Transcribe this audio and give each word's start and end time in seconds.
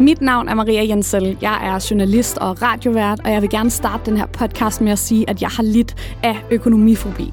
Mit 0.00 0.20
navn 0.20 0.48
er 0.48 0.54
Maria 0.54 0.88
Jensel. 0.88 1.38
Jeg 1.40 1.60
er 1.62 1.86
journalist 1.90 2.38
og 2.38 2.62
radiovært, 2.62 3.20
og 3.24 3.30
jeg 3.30 3.42
vil 3.42 3.50
gerne 3.50 3.70
starte 3.70 4.10
den 4.10 4.16
her 4.16 4.26
podcast 4.26 4.80
med 4.80 4.92
at 4.92 4.98
sige, 4.98 5.30
at 5.30 5.42
jeg 5.42 5.48
har 5.48 5.62
lidt 5.62 6.14
af 6.22 6.36
økonomifobi. 6.50 7.32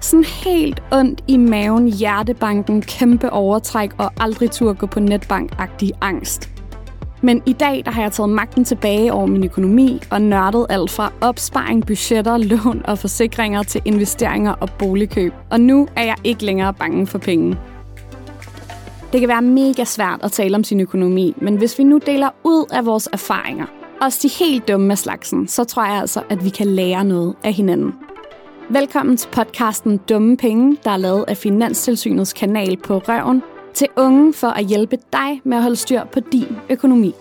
Sådan 0.00 0.24
helt 0.24 0.82
ondt 0.92 1.24
i 1.28 1.36
maven, 1.36 1.88
hjertebanken, 1.92 2.82
kæmpe 2.82 3.32
overtræk 3.32 3.90
og 3.98 4.12
aldrig 4.20 4.50
tur 4.50 4.72
gå 4.72 4.86
på 4.86 5.00
netbank-agtig 5.00 5.90
angst. 6.00 6.50
Men 7.22 7.42
i 7.46 7.52
dag 7.52 7.82
der 7.84 7.90
har 7.90 8.02
jeg 8.02 8.12
taget 8.12 8.30
magten 8.30 8.64
tilbage 8.64 9.12
over 9.12 9.26
min 9.26 9.44
økonomi 9.44 10.00
og 10.10 10.22
nørdet 10.22 10.66
alt 10.70 10.90
fra 10.90 11.12
opsparing, 11.20 11.86
budgetter, 11.86 12.36
lån 12.50 12.82
og 12.84 12.98
forsikringer 12.98 13.62
til 13.62 13.80
investeringer 13.84 14.52
og 14.52 14.68
boligkøb. 14.78 15.32
Og 15.50 15.60
nu 15.60 15.88
er 15.96 16.04
jeg 16.04 16.16
ikke 16.24 16.44
længere 16.44 16.74
bange 16.74 17.06
for 17.06 17.18
penge. 17.18 17.56
Det 19.12 19.20
kan 19.20 19.28
være 19.28 19.42
mega 19.42 19.84
svært 19.84 20.20
at 20.22 20.32
tale 20.32 20.56
om 20.56 20.64
sin 20.64 20.80
økonomi, 20.80 21.34
men 21.36 21.56
hvis 21.56 21.78
vi 21.78 21.84
nu 21.84 21.98
deler 22.06 22.30
ud 22.44 22.66
af 22.72 22.86
vores 22.86 23.08
erfaringer, 23.12 23.66
også 24.00 24.18
de 24.22 24.44
helt 24.44 24.68
dumme 24.68 24.92
af 24.92 24.98
slagsen, 24.98 25.48
så 25.48 25.64
tror 25.64 25.84
jeg 25.84 25.94
altså, 25.94 26.22
at 26.30 26.44
vi 26.44 26.50
kan 26.50 26.66
lære 26.66 27.04
noget 27.04 27.34
af 27.44 27.52
hinanden. 27.52 27.94
Velkommen 28.70 29.16
til 29.16 29.28
podcasten 29.28 29.96
Dumme 30.08 30.36
Penge, 30.36 30.78
der 30.84 30.90
er 30.90 30.96
lavet 30.96 31.24
af 31.28 31.36
Finanstilsynets 31.36 32.32
kanal 32.32 32.76
på 32.76 32.98
Røven, 32.98 33.42
til 33.74 33.88
unge 33.96 34.32
for 34.32 34.48
at 34.48 34.66
hjælpe 34.66 34.96
dig 35.12 35.40
med 35.44 35.56
at 35.56 35.62
holde 35.62 35.76
styr 35.76 36.04
på 36.12 36.20
din 36.20 36.56
økonomi. 36.70 37.14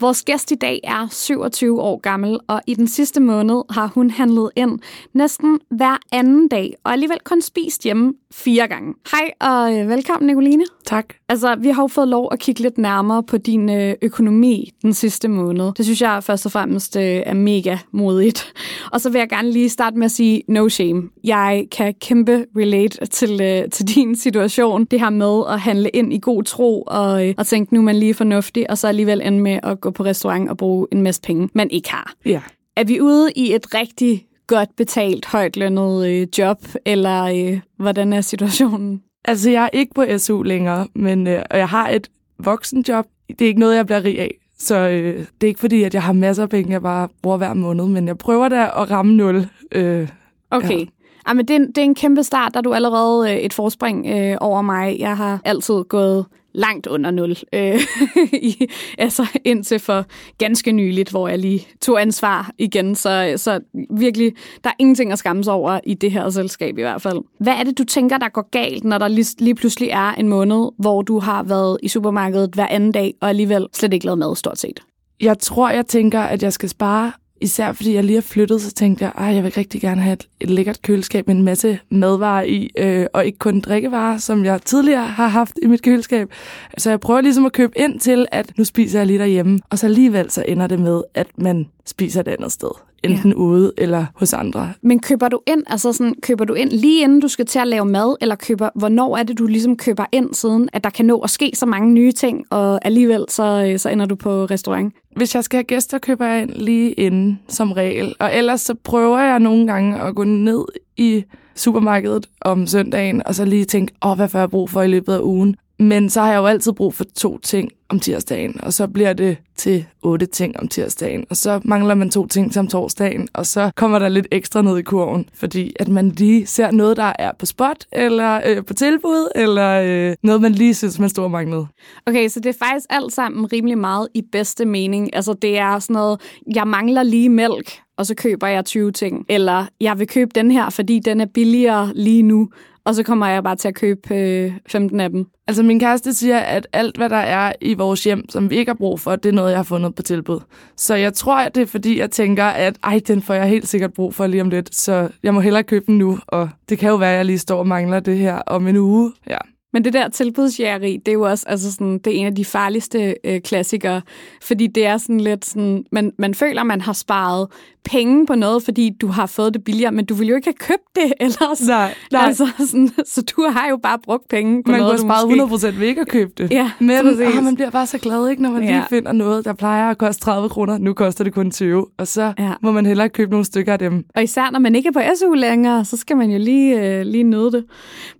Vores 0.00 0.22
gæst 0.22 0.50
i 0.50 0.54
dag 0.54 0.80
er 0.84 1.08
27 1.10 1.80
år 1.82 2.00
gammel, 2.00 2.40
og 2.48 2.60
i 2.66 2.74
den 2.74 2.88
sidste 2.88 3.20
måned 3.20 3.62
har 3.70 3.86
hun 3.94 4.10
handlet 4.10 4.50
ind 4.56 4.78
næsten 5.12 5.60
hver 5.70 5.96
anden 6.12 6.48
dag, 6.48 6.74
og 6.84 6.92
alligevel 6.92 7.18
kun 7.24 7.42
spist 7.42 7.82
hjemme 7.82 8.14
fire 8.32 8.68
gange. 8.68 8.94
Hej 9.10 9.30
og 9.40 9.78
øh, 9.78 9.88
velkommen, 9.88 10.26
Nicoline. 10.26 10.64
Tak. 10.84 11.14
Altså, 11.28 11.56
vi 11.56 11.68
har 11.68 11.82
jo 11.82 11.86
fået 11.86 12.08
lov 12.08 12.28
at 12.32 12.38
kigge 12.38 12.60
lidt 12.60 12.78
nærmere 12.78 13.22
på 13.22 13.38
din 13.38 13.70
øh, 13.70 13.94
økonomi 14.02 14.70
den 14.82 14.94
sidste 14.94 15.28
måned. 15.28 15.72
Det 15.76 15.84
synes 15.84 16.02
jeg 16.02 16.24
først 16.24 16.46
og 16.46 16.52
fremmest 16.52 16.96
øh, 16.96 17.02
er 17.02 17.34
mega 17.34 17.76
modigt. 17.92 18.52
Og 18.92 19.00
så 19.00 19.10
vil 19.10 19.18
jeg 19.18 19.28
gerne 19.28 19.50
lige 19.50 19.68
starte 19.68 19.98
med 19.98 20.04
at 20.04 20.10
sige 20.10 20.42
no 20.48 20.68
shame. 20.68 21.02
Jeg 21.24 21.66
kan 21.72 21.94
kæmpe 22.00 22.44
relate 22.56 23.06
til, 23.06 23.40
øh, 23.42 23.70
til 23.70 23.88
din 23.94 24.16
situation. 24.16 24.84
Det 24.84 25.00
her 25.00 25.10
med 25.10 25.42
at 25.48 25.60
handle 25.60 25.88
ind 25.88 26.12
i 26.12 26.18
god 26.22 26.42
tro 26.42 26.82
og, 26.82 27.34
og 27.38 27.46
tænke, 27.46 27.74
nu 27.74 27.80
er 27.80 27.84
man 27.84 27.96
lige 27.96 28.14
fornuftig, 28.14 28.70
og 28.70 28.78
så 28.78 28.88
alligevel 28.88 29.20
ende 29.24 29.40
med 29.40 29.60
at 29.62 29.80
gå 29.80 29.90
på 29.90 30.04
restaurant 30.04 30.50
og 30.50 30.56
bruge 30.56 30.86
en 30.92 31.02
masse 31.02 31.20
penge, 31.20 31.48
man 31.54 31.70
ikke 31.70 31.90
har. 31.90 32.12
Ja. 32.26 32.40
Er 32.76 32.84
vi 32.84 33.00
ude 33.00 33.32
i 33.36 33.54
et 33.54 33.74
rigtig 33.74 34.26
godt 34.46 34.76
betalt, 34.76 35.26
højt 35.26 35.56
lønnet 35.56 36.08
øh, 36.08 36.26
job, 36.38 36.58
eller 36.84 37.22
øh, 37.22 37.60
hvordan 37.76 38.12
er 38.12 38.20
situationen? 38.20 39.02
Altså, 39.26 39.50
jeg 39.50 39.64
er 39.64 39.68
ikke 39.72 39.94
på 39.94 40.04
SU 40.18 40.42
længere, 40.42 40.86
men 40.94 41.26
øh, 41.26 41.42
og 41.50 41.58
jeg 41.58 41.68
har 41.68 41.88
et 41.88 42.08
voksenjob. 42.38 43.06
Det 43.28 43.42
er 43.42 43.46
ikke 43.46 43.60
noget, 43.60 43.76
jeg 43.76 43.86
bliver 43.86 44.04
rig 44.04 44.20
af. 44.20 44.34
Så 44.58 44.76
øh, 44.76 45.18
det 45.18 45.42
er 45.42 45.46
ikke 45.46 45.60
fordi, 45.60 45.82
at 45.82 45.94
jeg 45.94 46.02
har 46.02 46.12
masser 46.12 46.42
af 46.42 46.48
penge, 46.48 46.72
jeg 46.72 46.82
bare 46.82 47.08
bruger 47.22 47.36
hver 47.36 47.54
måned, 47.54 47.86
men 47.86 48.06
jeg 48.08 48.18
prøver 48.18 48.48
da 48.48 48.62
at 48.76 48.90
ramme 48.90 49.14
nul. 49.14 49.46
Øh, 49.72 50.08
Okay. 50.50 50.78
Ja. 50.78 50.84
Ja, 51.28 51.32
men 51.34 51.48
det, 51.48 51.56
er 51.56 51.60
en, 51.60 51.66
det 51.66 51.78
er 51.78 51.82
en 51.82 51.94
kæmpe 51.94 52.22
start, 52.22 52.54
der 52.54 52.58
er 52.58 52.62
du 52.62 52.74
allerede 52.74 53.30
øh, 53.30 53.36
et 53.36 53.52
forspring 53.52 54.06
øh, 54.06 54.36
over 54.40 54.62
mig. 54.62 54.96
Jeg 54.98 55.16
har 55.16 55.40
altid 55.44 55.84
gået 55.88 56.26
langt 56.56 56.86
under 56.86 57.10
nul. 57.10 57.36
Øh, 57.52 57.80
i, 58.32 58.66
altså 58.98 59.26
indtil 59.44 59.78
for 59.78 60.04
ganske 60.38 60.72
nyligt, 60.72 61.10
hvor 61.10 61.28
jeg 61.28 61.38
lige 61.38 61.66
tog 61.82 62.00
ansvar 62.00 62.50
igen. 62.58 62.94
Så, 62.94 63.32
så 63.36 63.60
virkelig, 63.90 64.32
der 64.64 64.70
er 64.70 64.74
ingenting 64.78 65.12
at 65.12 65.18
skamme 65.18 65.44
sig 65.44 65.52
over 65.52 65.80
i 65.84 65.94
det 65.94 66.12
her 66.12 66.30
selskab 66.30 66.78
i 66.78 66.80
hvert 66.80 67.02
fald. 67.02 67.18
Hvad 67.40 67.52
er 67.52 67.62
det, 67.62 67.78
du 67.78 67.84
tænker, 67.84 68.18
der 68.18 68.28
går 68.28 68.50
galt, 68.50 68.84
når 68.84 68.98
der 68.98 69.08
lige, 69.08 69.26
lige 69.38 69.54
pludselig 69.54 69.88
er 69.88 70.12
en 70.12 70.28
måned, 70.28 70.68
hvor 70.78 71.02
du 71.02 71.18
har 71.18 71.42
været 71.42 71.78
i 71.82 71.88
supermarkedet 71.88 72.50
hver 72.54 72.66
anden 72.66 72.92
dag, 72.92 73.14
og 73.20 73.28
alligevel 73.28 73.66
slet 73.74 73.92
ikke 73.92 74.06
lavet 74.06 74.18
mad 74.18 74.36
stort 74.36 74.58
set? 74.58 74.80
jeg 75.20 75.38
tror, 75.38 75.70
jeg 75.70 75.86
tænker, 75.86 76.20
at 76.20 76.42
jeg 76.42 76.52
skal 76.52 76.68
spare 76.68 77.12
Især 77.40 77.72
fordi 77.72 77.94
jeg 77.94 78.04
lige 78.04 78.16
har 78.16 78.22
flyttet, 78.22 78.62
så 78.62 78.72
tænkte 78.72 79.04
jeg, 79.04 79.12
at 79.28 79.34
jeg 79.34 79.44
vil 79.44 79.52
rigtig 79.52 79.80
gerne 79.80 80.00
have 80.00 80.12
et, 80.12 80.28
et 80.40 80.50
lækkert 80.50 80.82
køleskab 80.82 81.26
med 81.26 81.34
en 81.34 81.42
masse 81.42 81.78
madvarer 81.90 82.42
i, 82.42 82.70
øh, 82.78 83.06
og 83.12 83.26
ikke 83.26 83.38
kun 83.38 83.60
drikkevarer, 83.60 84.18
som 84.18 84.44
jeg 84.44 84.62
tidligere 84.62 85.06
har 85.06 85.28
haft 85.28 85.58
i 85.62 85.66
mit 85.66 85.82
køleskab. 85.82 86.30
Så 86.78 86.90
jeg 86.90 87.00
prøver 87.00 87.20
ligesom 87.20 87.46
at 87.46 87.52
købe 87.52 87.78
ind 87.78 88.00
til, 88.00 88.26
at 88.32 88.52
nu 88.58 88.64
spiser 88.64 88.98
jeg 88.98 89.06
lige 89.06 89.18
derhjemme, 89.18 89.58
og 89.70 89.78
så 89.78 89.86
alligevel 89.86 90.30
så 90.30 90.44
ender 90.48 90.66
det 90.66 90.80
med, 90.80 91.02
at 91.14 91.26
man 91.38 91.66
spiser 91.86 92.20
et 92.20 92.28
andet 92.28 92.52
sted. 92.52 92.70
Enten 93.10 93.30
ja. 93.30 93.36
ude 93.36 93.72
eller 93.78 94.06
hos 94.14 94.32
andre. 94.32 94.72
Men 94.82 95.00
køber 95.00 95.28
du 95.28 95.40
ind, 95.46 95.62
altså 95.66 95.92
sådan, 95.92 96.14
køber 96.22 96.44
du 96.44 96.54
ind 96.54 96.70
lige 96.70 97.02
inden 97.02 97.20
du 97.20 97.28
skal 97.28 97.46
til 97.46 97.58
at 97.58 97.68
lave 97.68 97.84
mad, 97.84 98.16
eller 98.20 98.34
køber, 98.34 98.68
hvornår 98.74 99.16
er 99.16 99.22
det, 99.22 99.38
du 99.38 99.46
ligesom 99.46 99.76
køber 99.76 100.04
ind, 100.12 100.34
siden 100.34 100.68
at 100.72 100.84
der 100.84 100.90
kan 100.90 101.04
nå 101.04 101.18
at 101.18 101.30
ske 101.30 101.50
så 101.54 101.66
mange 101.66 101.92
nye 101.92 102.12
ting, 102.12 102.44
og 102.50 102.86
alligevel 102.86 103.24
så, 103.28 103.74
så 103.76 103.88
ender 103.88 104.06
du 104.06 104.14
på 104.14 104.44
restaurant? 104.44 104.94
Hvis 105.16 105.34
jeg 105.34 105.44
skal 105.44 105.56
have 105.56 105.64
gæster, 105.64 105.98
køber 105.98 106.26
jeg 106.26 106.42
ind 106.42 106.50
lige 106.50 106.92
inden 106.92 107.40
som 107.48 107.72
regel. 107.72 108.14
Og 108.18 108.30
ellers 108.34 108.60
så 108.60 108.74
prøver 108.84 109.20
jeg 109.20 109.38
nogle 109.38 109.66
gange 109.66 110.00
at 110.00 110.14
gå 110.14 110.24
ned 110.24 110.64
i 110.96 111.24
supermarkedet 111.54 112.26
om 112.40 112.66
søndagen, 112.66 113.22
og 113.26 113.34
så 113.34 113.44
lige 113.44 113.64
tænke, 113.64 113.94
åh, 114.04 114.16
hvad 114.16 114.28
får 114.28 114.38
jeg 114.38 114.50
brug 114.50 114.70
for 114.70 114.82
i 114.82 114.88
løbet 114.88 115.12
af 115.12 115.20
ugen? 115.22 115.56
Men 115.78 116.10
så 116.10 116.20
har 116.20 116.30
jeg 116.30 116.38
jo 116.38 116.46
altid 116.46 116.72
brug 116.72 116.94
for 116.94 117.04
to 117.04 117.38
ting 117.38 117.70
om 117.88 118.00
tirsdagen, 118.00 118.60
og 118.62 118.72
så 118.72 118.86
bliver 118.86 119.12
det 119.12 119.36
til 119.56 119.86
otte 120.02 120.26
ting 120.26 120.60
om 120.60 120.68
tirsdagen, 120.68 121.24
og 121.30 121.36
så 121.36 121.60
mangler 121.64 121.94
man 121.94 122.10
to 122.10 122.26
ting 122.26 122.54
som 122.54 122.68
torsdagen, 122.68 123.28
og 123.34 123.46
så 123.46 123.70
kommer 123.76 123.98
der 123.98 124.08
lidt 124.08 124.26
ekstra 124.30 124.62
ned 124.62 124.78
i 124.78 124.82
kurven, 124.82 125.28
fordi 125.34 125.72
at 125.80 125.88
man 125.88 126.08
lige 126.08 126.46
ser 126.46 126.70
noget, 126.70 126.96
der 126.96 127.12
er 127.18 127.32
på 127.38 127.46
spot, 127.46 127.84
eller 127.92 128.40
øh, 128.46 128.64
på 128.64 128.74
tilbud, 128.74 129.28
eller 129.34 129.82
øh, 129.84 130.14
noget, 130.22 130.42
man 130.42 130.52
lige 130.52 130.74
synes, 130.74 130.98
man 130.98 131.08
står 131.08 131.28
manglet. 131.28 131.66
Okay, 132.06 132.28
så 132.28 132.40
det 132.40 132.48
er 132.48 132.58
faktisk 132.66 132.86
alt 132.90 133.12
sammen 133.12 133.52
rimelig 133.52 133.78
meget 133.78 134.08
i 134.14 134.22
bedste 134.32 134.64
mening. 134.64 135.16
Altså 135.16 135.32
det 135.32 135.58
er 135.58 135.78
sådan 135.78 135.94
noget, 135.94 136.20
jeg 136.54 136.66
mangler 136.68 137.02
lige 137.02 137.28
mælk, 137.28 137.80
og 137.98 138.06
så 138.06 138.14
køber 138.14 138.46
jeg 138.46 138.64
20 138.64 138.92
ting. 138.92 139.26
Eller 139.28 139.66
jeg 139.80 139.98
vil 139.98 140.06
købe 140.06 140.30
den 140.34 140.50
her, 140.50 140.70
fordi 140.70 140.98
den 140.98 141.20
er 141.20 141.26
billigere 141.26 141.92
lige 141.94 142.22
nu, 142.22 142.48
og 142.86 142.94
så 142.94 143.02
kommer 143.02 143.26
jeg 143.26 143.42
bare 143.44 143.56
til 143.56 143.68
at 143.68 143.74
købe 143.74 144.14
øh, 144.14 144.52
15 144.66 145.00
af 145.00 145.10
dem. 145.10 145.26
Altså 145.46 145.62
min 145.62 145.80
kæreste 145.80 146.14
siger, 146.14 146.38
at 146.38 146.66
alt, 146.72 146.96
hvad 146.96 147.08
der 147.08 147.16
er 147.16 147.52
i 147.60 147.74
vores 147.74 148.04
hjem, 148.04 148.28
som 148.28 148.50
vi 148.50 148.56
ikke 148.56 148.68
har 148.68 148.76
brug 148.76 149.00
for, 149.00 149.16
det 149.16 149.28
er 149.28 149.32
noget, 149.32 149.50
jeg 149.50 149.58
har 149.58 149.64
fundet 149.64 149.94
på 149.94 150.02
tilbud. 150.02 150.40
Så 150.76 150.94
jeg 150.94 151.14
tror, 151.14 151.36
at 151.36 151.54
det 151.54 151.62
er 151.62 151.66
fordi, 151.66 151.98
jeg 151.98 152.10
tænker, 152.10 152.44
at 152.44 152.76
ej, 152.84 153.00
den 153.06 153.22
får 153.22 153.34
jeg 153.34 153.48
helt 153.48 153.68
sikkert 153.68 153.92
brug 153.92 154.14
for 154.14 154.26
lige 154.26 154.40
om 154.40 154.50
lidt. 154.50 154.74
Så 154.74 155.08
jeg 155.22 155.34
må 155.34 155.40
hellere 155.40 155.62
købe 155.62 155.84
den 155.86 155.98
nu, 155.98 156.18
og 156.26 156.48
det 156.68 156.78
kan 156.78 156.88
jo 156.88 156.96
være, 156.96 157.10
at 157.10 157.16
jeg 157.16 157.24
lige 157.24 157.38
står 157.38 157.58
og 157.58 157.66
mangler 157.66 158.00
det 158.00 158.18
her 158.18 158.34
om 158.34 158.66
en 158.66 158.76
uge. 158.76 159.12
Ja. 159.30 159.38
Men 159.76 159.84
det 159.84 159.92
der 159.92 160.08
tilbudsjægeri, 160.08 160.96
det 160.96 161.08
er 161.08 161.12
jo 161.12 161.22
også 161.22 161.44
altså 161.48 161.72
sådan, 161.72 161.98
det 161.98 162.06
er 162.06 162.20
en 162.20 162.26
af 162.26 162.34
de 162.34 162.44
farligste 162.44 163.14
øh, 163.24 163.40
klassikere, 163.40 164.00
fordi 164.42 164.66
det 164.66 164.86
er 164.86 164.96
sådan 164.98 165.20
lidt 165.20 165.44
sådan, 165.46 165.84
man, 165.92 166.12
man 166.18 166.34
føler, 166.34 166.62
man 166.64 166.80
har 166.80 166.92
sparet 166.92 167.48
penge 167.84 168.26
på 168.26 168.34
noget, 168.34 168.62
fordi 168.62 168.90
du 169.00 169.06
har 169.06 169.26
fået 169.26 169.54
det 169.54 169.64
billigere, 169.64 169.92
men 169.92 170.04
du 170.04 170.14
vil 170.14 170.28
jo 170.28 170.36
ikke 170.36 170.46
have 170.46 170.54
købt 170.54 170.82
det 170.96 171.12
ellers. 171.24 171.60
Nej, 171.66 171.94
nej. 172.12 172.22
Altså 172.26 172.46
sådan, 172.58 172.90
så 173.06 173.22
du 173.36 173.42
har 173.50 173.68
jo 173.68 173.76
bare 173.76 173.98
brugt 174.04 174.28
penge 174.28 174.62
på 174.62 174.70
man 174.70 174.80
noget, 174.80 175.00
kunne 175.00 175.12
have 175.12 175.22
du 175.22 175.28
måske... 175.28 175.60
sparet 175.60 175.74
100% 175.76 175.80
ved 175.80 175.86
ikke 175.88 176.00
at 176.00 176.08
købe 176.08 176.30
det. 176.38 176.50
Ja, 176.50 176.70
Men 176.78 177.06
åh, 177.38 177.44
man 177.44 177.54
bliver 177.54 177.70
bare 177.70 177.86
så 177.86 177.98
glad, 177.98 178.28
ikke, 178.28 178.42
når 178.42 178.50
man 178.50 178.62
Ja. 178.62 178.70
lige 178.72 178.84
finder 178.88 179.12
noget, 179.12 179.44
der 179.44 179.52
plejer 179.52 179.90
at 179.90 179.98
koste 179.98 180.22
30 180.22 180.48
kroner. 180.48 180.78
Nu 180.78 180.92
koster 180.92 181.24
det 181.24 181.34
kun 181.34 181.50
20, 181.50 181.86
og 181.98 182.06
så 182.06 182.32
Ja. 182.38 182.52
må 182.62 182.72
man 182.72 182.86
hellere 182.86 183.08
købe 183.08 183.30
nogle 183.30 183.44
stykker 183.44 183.72
af 183.72 183.78
dem. 183.78 184.04
Og 184.14 184.22
især 184.22 184.50
når 184.50 184.58
man 184.58 184.74
ikke 184.74 184.88
er 184.88 184.92
på 184.92 185.00
SU 185.18 185.34
længere, 185.34 185.84
så 185.84 185.96
skal 185.96 186.16
man 186.16 186.30
jo 186.30 186.38
lige, 186.38 186.80
øh, 186.98 187.02
lige 187.06 187.24
nyde 187.24 187.52
det. 187.52 187.64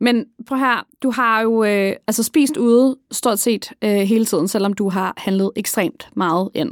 Men 0.00 0.24
prøv 0.48 0.58
her, 0.58 0.86
du 1.02 1.10
har 1.10 1.42
jo 1.46 1.64
øh, 1.64 1.92
altså 2.06 2.22
spist 2.22 2.56
ude 2.56 2.96
stort 3.12 3.38
set 3.38 3.72
øh, 3.84 3.90
hele 3.90 4.24
tiden, 4.24 4.48
selvom 4.48 4.72
du 4.72 4.88
har 4.88 5.14
handlet 5.16 5.50
ekstremt 5.56 6.08
meget 6.14 6.50
ind. 6.54 6.70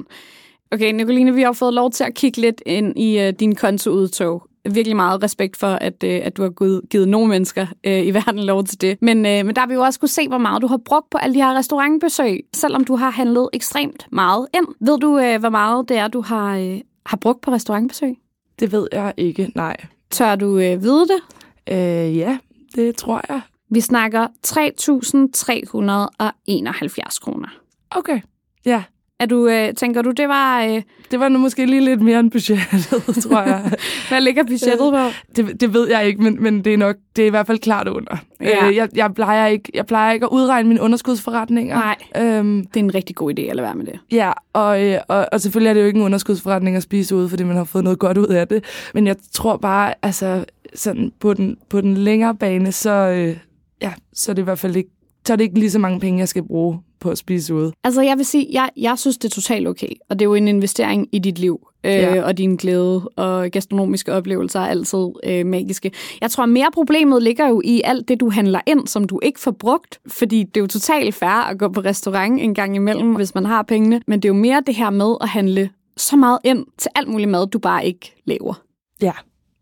Okay, 0.72 0.92
Nicoline, 0.92 1.34
vi 1.34 1.42
har 1.42 1.52
fået 1.52 1.74
lov 1.74 1.90
til 1.90 2.04
at 2.04 2.14
kigge 2.14 2.40
lidt 2.40 2.62
ind 2.66 2.98
i 2.98 3.20
øh, 3.20 3.32
din 3.32 3.54
kontoudtog. 3.54 4.42
Virkelig 4.70 4.96
meget 4.96 5.22
respekt 5.22 5.56
for, 5.56 5.66
at, 5.66 6.04
øh, 6.04 6.20
at 6.24 6.36
du 6.36 6.42
har 6.42 6.50
givet, 6.50 6.80
givet 6.90 7.08
nogle 7.08 7.28
mennesker 7.28 7.66
øh, 7.84 8.06
i 8.06 8.10
verden 8.10 8.44
lov 8.44 8.64
til 8.64 8.80
det. 8.80 9.02
Men, 9.02 9.26
øh, 9.26 9.46
men 9.46 9.54
der 9.54 9.60
har 9.60 9.68
vi 9.68 9.74
jo 9.74 9.80
også 9.80 10.00
kunne 10.00 10.08
se, 10.08 10.28
hvor 10.28 10.38
meget 10.38 10.62
du 10.62 10.66
har 10.66 10.76
brugt 10.76 11.10
på 11.10 11.18
alle 11.18 11.34
de 11.34 11.42
her 11.42 11.54
restaurantbesøg, 11.54 12.40
selvom 12.54 12.84
du 12.84 12.96
har 12.96 13.10
handlet 13.10 13.48
ekstremt 13.52 14.06
meget 14.12 14.46
ind. 14.54 14.66
Ved 14.80 14.98
du, 14.98 15.18
øh, 15.18 15.40
hvor 15.40 15.48
meget 15.48 15.88
det 15.88 15.96
er, 15.96 16.08
du 16.08 16.20
har, 16.20 16.56
øh, 16.56 16.80
har 17.06 17.16
brugt 17.16 17.40
på 17.40 17.50
restaurantbesøg? 17.50 18.16
Det 18.60 18.72
ved 18.72 18.88
jeg 18.92 19.14
ikke, 19.16 19.52
nej. 19.54 19.76
Tør 20.10 20.36
du 20.36 20.58
øh, 20.58 20.82
vide 20.82 21.06
det? 21.06 21.20
Øh, 21.68 22.16
ja, 22.16 22.38
det 22.74 22.96
tror 22.96 23.20
jeg. 23.28 23.40
Vi 23.74 23.80
snakker 23.80 24.26
3.371 24.46 27.20
kroner. 27.20 27.48
Okay, 27.90 28.20
ja. 28.66 28.82
Er 29.20 29.26
du, 29.26 29.48
øh, 29.48 29.74
tænker 29.74 30.02
du, 30.02 30.10
det 30.10 30.28
var... 30.28 30.62
Øh, 30.62 30.82
Det 31.10 31.20
var 31.20 31.28
nu 31.28 31.38
måske 31.38 31.66
lige 31.66 31.80
lidt 31.84 32.00
mere 32.02 32.20
end 32.20 32.30
budgettet, 32.30 32.86
tror 33.24 33.42
jeg. 33.42 33.72
hvad 34.08 34.20
ligger 34.20 34.42
budgettet 34.44 34.78
på? 34.78 34.96
Det, 35.36 35.60
det 35.60 35.74
ved 35.74 35.88
jeg 35.88 36.06
ikke, 36.06 36.22
men, 36.22 36.42
men 36.42 36.64
det 36.64 36.74
er 36.74 36.78
nok 36.78 36.96
det 37.16 37.22
er 37.22 37.26
i 37.26 37.30
hvert 37.30 37.46
fald 37.46 37.58
klart 37.58 37.88
under. 37.88 38.16
Ja. 38.40 38.68
Øh, 38.68 38.76
jeg, 38.76 38.88
jeg, 38.96 39.14
plejer 39.14 39.46
ikke, 39.46 39.70
jeg 39.74 39.86
plejer 39.86 40.12
ikke 40.12 40.26
at 40.26 40.30
udregne 40.32 40.68
mine 40.68 40.80
underskudsforretninger. 40.80 41.76
Nej. 41.76 41.96
Øhm, 42.36 42.66
Det 42.66 42.76
er 42.80 42.84
en 42.84 42.94
rigtig 42.94 43.16
god 43.16 43.32
idé 43.38 43.42
at 43.42 43.56
lade 43.56 43.66
være 43.66 43.74
med 43.74 43.86
det. 43.86 43.98
ja, 44.12 44.32
og, 44.52 44.84
øh, 44.84 44.98
og, 45.08 45.26
og 45.32 45.40
selvfølgelig 45.40 45.68
er 45.70 45.74
det 45.74 45.80
jo 45.80 45.86
ikke 45.86 45.98
en 45.98 46.04
underskudsforretning 46.04 46.76
at 46.76 46.82
spise 46.82 47.16
ude, 47.16 47.28
fordi 47.28 47.44
man 47.44 47.56
har 47.56 47.64
fået 47.64 47.84
noget 47.84 47.98
godt 47.98 48.18
ud 48.18 48.26
af 48.26 48.48
det. 48.48 48.64
Men 48.94 49.06
jeg 49.06 49.16
tror 49.32 49.56
bare, 49.56 49.94
altså 50.02 50.44
sådan 50.74 51.12
på 51.20 51.34
den, 51.34 51.56
på 51.68 51.80
den 51.80 51.96
længere 51.96 52.34
bane, 52.34 52.72
så, 52.72 52.90
øh, 52.90 53.36
ja, 53.82 53.92
så 54.12 54.32
er 54.32 54.34
det 54.34 54.42
i 54.42 54.44
hvert 54.44 54.58
fald 54.58 54.76
ikke, 54.76 54.90
så 55.26 55.32
er 55.32 55.36
det 55.36 55.44
ikke 55.44 55.58
lige 55.58 55.70
så 55.70 55.78
mange 55.78 56.00
penge, 56.00 56.18
jeg 56.18 56.28
skal 56.28 56.42
bruge 56.42 56.78
på 57.00 57.10
at 57.10 57.18
spise 57.18 57.54
ude. 57.54 57.72
Altså, 57.84 58.02
jeg 58.02 58.16
vil 58.16 58.26
sige, 58.26 58.46
jeg, 58.52 58.70
jeg 58.76 58.98
synes, 58.98 59.18
det 59.18 59.24
er 59.24 59.34
totalt 59.34 59.68
okay. 59.68 59.88
Og 60.08 60.18
det 60.18 60.24
er 60.24 60.28
jo 60.28 60.34
en 60.34 60.48
investering 60.48 61.08
i 61.12 61.18
dit 61.18 61.38
liv. 61.38 61.68
Øh, 61.84 61.92
Ja. 61.92 62.22
Og 62.22 62.38
din 62.38 62.56
glæde 62.56 63.08
og 63.16 63.50
gastronomiske 63.50 64.12
oplevelser 64.12 64.60
er 64.60 64.66
altid 64.66 65.06
øh, 65.24 65.46
magiske. 65.46 65.90
Jeg 66.20 66.30
tror, 66.30 66.46
mere 66.46 66.68
problemet 66.74 67.22
ligger 67.22 67.48
jo 67.48 67.62
i 67.64 67.80
alt 67.84 68.08
det, 68.08 68.20
du 68.20 68.30
handler 68.30 68.60
ind, 68.66 68.86
som 68.86 69.04
du 69.04 69.20
ikke 69.22 69.40
får 69.40 69.50
brugt. 69.50 69.98
Fordi 70.06 70.42
det 70.42 70.56
er 70.56 70.60
jo 70.60 70.66
totalt 70.66 71.14
fair 71.14 71.28
at 71.50 71.58
gå 71.58 71.68
på 71.68 71.80
restaurant 71.80 72.40
en 72.40 72.54
gang 72.54 72.76
imellem, 72.76 73.14
hvis 73.16 73.34
man 73.34 73.44
har 73.44 73.62
pengene. 73.62 74.00
Men 74.06 74.20
det 74.22 74.28
er 74.28 74.34
jo 74.34 74.40
mere 74.40 74.62
det 74.66 74.74
her 74.74 74.90
med 74.90 75.14
at 75.20 75.28
handle 75.28 75.70
så 75.96 76.16
meget 76.16 76.38
ind 76.44 76.66
til 76.78 76.90
alt 76.94 77.08
muligt 77.08 77.30
mad, 77.30 77.46
du 77.46 77.58
bare 77.58 77.86
ikke 77.86 78.14
laver. 78.24 78.54
Ja, 79.02 79.12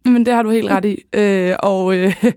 men 0.05 0.27
det 0.27 0.35
har 0.35 0.43
du 0.43 0.51
helt 0.51 0.71
ret 0.71 0.85
i. 0.85 0.99
Øh, 1.13 1.55
og 1.63 1.97
øh, 1.97 2.15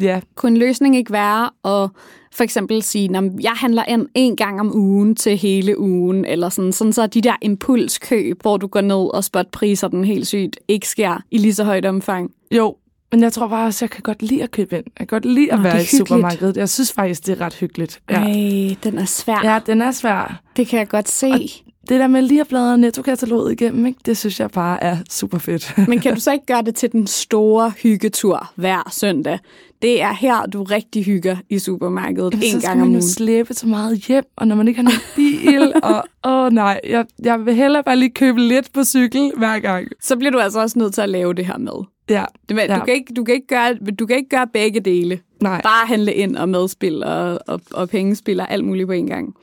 ja, 0.00 0.20
Kunne 0.34 0.58
løsning 0.58 0.96
ikke 0.96 1.12
være 1.12 1.44
at 1.84 1.90
for 2.32 2.44
eksempel 2.44 2.82
sige, 2.82 3.16
at 3.16 3.24
jeg 3.40 3.52
handler 3.52 3.84
ind 3.88 4.06
en 4.14 4.36
gang 4.36 4.60
om 4.60 4.76
ugen 4.76 5.14
til 5.16 5.36
hele 5.36 5.78
ugen, 5.78 6.24
eller 6.24 6.48
sådan, 6.48 6.72
sådan 6.72 6.92
så 6.92 7.06
de 7.06 7.20
der 7.20 7.36
impulskøb, 7.42 8.42
hvor 8.42 8.56
du 8.56 8.66
går 8.66 8.80
ned 8.80 9.14
og 9.14 9.24
spotpriser 9.24 9.88
den 9.88 10.04
helt 10.04 10.26
sygt, 10.26 10.60
ikke 10.68 10.88
sker 10.88 11.22
i 11.30 11.38
lige 11.38 11.54
så 11.54 11.64
højt 11.64 11.86
omfang. 11.86 12.30
jo, 12.54 12.76
men 13.12 13.22
jeg 13.22 13.32
tror 13.32 13.48
bare 13.48 13.66
også, 13.66 13.84
jeg 13.84 13.90
kan 13.90 14.02
godt 14.02 14.22
lide 14.22 14.42
at 14.42 14.50
købe 14.50 14.76
ind. 14.76 14.84
Jeg 14.98 15.08
kan 15.08 15.20
godt 15.20 15.24
lide 15.24 15.52
at 15.52 15.58
Nå, 15.58 15.62
være 15.62 15.82
i 15.82 15.84
supermarkedet. 15.84 16.56
Jeg 16.56 16.68
synes 16.68 16.92
faktisk, 16.92 17.26
det 17.26 17.32
er 17.40 17.44
ret 17.44 17.54
hyggeligt. 17.54 18.00
Ja, 18.10 18.14
Ej, 18.14 18.76
den 18.84 18.98
er 18.98 19.04
svær. 19.04 19.40
ja 19.44 19.60
den 19.66 19.82
er 19.82 19.90
svær. 19.90 20.40
Det 20.56 20.66
kan 20.66 20.78
jeg 20.78 20.88
godt 20.88 21.08
se. 21.08 21.26
Og- 21.26 21.67
Det 21.88 22.00
der 22.00 22.06
med 22.06 22.22
lige 22.22 22.40
at 22.40 22.48
bladre 22.48 22.78
netto-kataloget 22.78 23.52
igennem, 23.52 23.86
ikke? 23.86 23.98
det 24.06 24.16
synes 24.16 24.40
jeg 24.40 24.50
bare 24.50 24.82
er 24.84 24.96
super 25.10 25.38
fedt. 25.38 25.74
Men 25.88 26.00
kan 26.00 26.14
du 26.14 26.20
så 26.26 26.32
ikke 26.32 26.46
gøre 26.46 26.62
det 26.62 26.74
til 26.74 26.92
den 26.92 27.06
store 27.06 27.72
hyggetur 27.82 28.52
hver 28.56 28.88
søndag? 28.92 29.38
Det 29.82 30.02
er 30.02 30.12
her, 30.12 30.46
du 30.46 30.62
rigtig 30.62 31.04
hygger 31.04 31.36
i 31.50 31.58
supermarkedet 31.58 32.32
Jamen, 32.32 32.44
en 32.44 32.50
så 32.52 32.60
skal 32.60 32.68
gang 32.68 32.72
om 32.82 32.86
man 32.86 32.88
jo 32.88 32.92
ugen. 32.98 33.02
slæbe 33.08 33.54
så 33.54 33.66
meget 33.66 33.98
hjem, 33.98 34.24
og 34.36 34.48
når 34.48 34.56
man 34.56 34.68
ikke 34.68 34.78
har 34.82 34.84
nogen 34.84 35.00
bil, 35.16 35.72
og 35.82 36.04
åh 36.24 36.52
nej, 36.52 36.80
jeg, 36.88 37.04
jeg 37.24 37.46
vil 37.46 37.54
hellere 37.54 37.82
bare 37.84 37.96
lige 37.96 38.10
købe 38.10 38.40
lidt 38.40 38.72
på 38.72 38.84
cykel 38.84 39.32
hver 39.36 39.58
gang. 39.58 39.88
Så 40.02 40.16
bliver 40.16 40.30
du 40.30 40.38
altså 40.38 40.60
også 40.60 40.78
nødt 40.78 40.94
til 40.94 41.00
at 41.00 41.08
lave 41.08 41.34
det 41.34 41.46
her 41.46 41.58
med. 41.58 41.84
Ja, 42.10 42.24
Det, 42.48 42.56
med, 42.56 42.64
Ja. 42.68 42.78
du, 42.78 42.84
kan 42.84 42.94
ikke, 42.94 43.14
du, 43.14 43.24
kan 43.24 43.34
ikke 43.34 43.46
gøre, 43.46 43.74
du 43.98 44.06
kan 44.06 44.16
ikke 44.16 44.28
gøre 44.28 44.46
begge 44.52 44.80
dele. 44.80 45.18
nej. 45.42 45.60
Bare 45.62 45.86
handle 45.86 46.14
ind 46.14 46.36
og 46.36 46.48
medspil 46.48 47.04
og, 47.04 47.38
og, 47.46 47.60
og 47.72 47.88
pengespil 47.88 48.40
og 48.40 48.50
alt 48.52 48.64
muligt 48.64 48.86
på 48.86 48.92
en 48.92 49.06
gang. 49.06 49.34